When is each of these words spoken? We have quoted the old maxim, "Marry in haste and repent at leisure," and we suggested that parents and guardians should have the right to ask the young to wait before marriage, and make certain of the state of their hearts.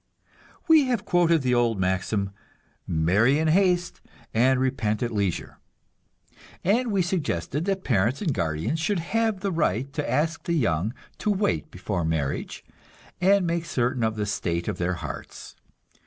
We 0.67 0.85
have 0.85 1.05
quoted 1.05 1.43
the 1.43 1.53
old 1.53 1.79
maxim, 1.79 2.31
"Marry 2.87 3.37
in 3.37 3.49
haste 3.49 4.01
and 4.33 4.59
repent 4.59 5.03
at 5.03 5.11
leisure," 5.13 5.59
and 6.63 6.91
we 6.91 7.03
suggested 7.03 7.65
that 7.65 7.83
parents 7.83 8.19
and 8.19 8.33
guardians 8.33 8.79
should 8.79 8.97
have 8.97 9.41
the 9.41 9.51
right 9.51 9.93
to 9.93 10.09
ask 10.11 10.45
the 10.45 10.53
young 10.53 10.91
to 11.19 11.29
wait 11.29 11.69
before 11.69 12.03
marriage, 12.03 12.65
and 13.21 13.45
make 13.45 13.65
certain 13.65 14.03
of 14.03 14.15
the 14.15 14.25
state 14.25 14.67
of 14.67 14.79
their 14.79 14.93
hearts. 14.95 15.55